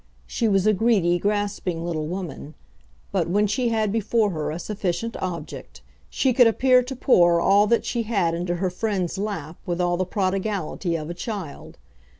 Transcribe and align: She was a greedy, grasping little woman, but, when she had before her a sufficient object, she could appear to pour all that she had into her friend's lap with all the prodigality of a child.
She 0.25 0.47
was 0.47 0.65
a 0.65 0.73
greedy, 0.73 1.19
grasping 1.19 1.85
little 1.85 2.07
woman, 2.07 2.55
but, 3.11 3.29
when 3.29 3.45
she 3.45 3.69
had 3.69 3.91
before 3.91 4.31
her 4.31 4.49
a 4.49 4.57
sufficient 4.57 5.15
object, 5.21 5.83
she 6.09 6.33
could 6.33 6.47
appear 6.47 6.81
to 6.81 6.95
pour 6.95 7.39
all 7.39 7.67
that 7.67 7.85
she 7.85 8.01
had 8.01 8.33
into 8.33 8.55
her 8.55 8.71
friend's 8.71 9.19
lap 9.19 9.57
with 9.67 9.79
all 9.79 9.97
the 9.97 10.05
prodigality 10.05 10.95
of 10.95 11.11
a 11.11 11.13
child. 11.13 11.77